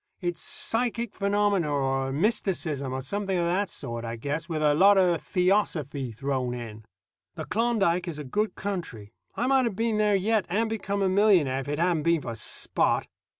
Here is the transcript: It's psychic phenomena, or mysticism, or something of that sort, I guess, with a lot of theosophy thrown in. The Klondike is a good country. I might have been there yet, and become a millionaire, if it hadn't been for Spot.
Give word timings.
It's 0.19 0.41
psychic 0.41 1.13
phenomena, 1.13 1.69
or 1.71 2.11
mysticism, 2.11 2.91
or 2.91 3.01
something 3.01 3.37
of 3.37 3.45
that 3.45 3.69
sort, 3.69 4.03
I 4.03 4.15
guess, 4.15 4.49
with 4.49 4.63
a 4.63 4.73
lot 4.73 4.97
of 4.97 5.21
theosophy 5.21 6.11
thrown 6.11 6.55
in. 6.55 6.85
The 7.35 7.45
Klondike 7.45 8.07
is 8.07 8.17
a 8.17 8.23
good 8.23 8.55
country. 8.55 9.13
I 9.35 9.45
might 9.45 9.65
have 9.65 9.75
been 9.75 9.99
there 9.99 10.15
yet, 10.15 10.47
and 10.49 10.71
become 10.71 11.03
a 11.03 11.07
millionaire, 11.07 11.59
if 11.59 11.67
it 11.67 11.77
hadn't 11.77 12.01
been 12.01 12.21
for 12.21 12.33
Spot. 12.33 13.05